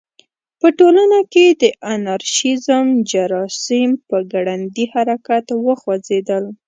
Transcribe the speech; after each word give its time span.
په 0.59 0.67
ټولنه 0.79 1.19
کې 1.33 1.45
د 1.61 1.63
انارشیزم 1.93 2.85
جراثیم 3.11 3.89
په 4.07 4.17
ګړندي 4.33 4.85
حرکت 4.93 5.45
وخوځېدل. 5.65 6.45